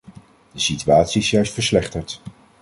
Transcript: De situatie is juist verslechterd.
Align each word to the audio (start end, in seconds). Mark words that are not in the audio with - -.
De 0.51 0.59
situatie 0.59 1.21
is 1.21 1.29
juist 1.29 1.53
verslechterd. 1.53 2.21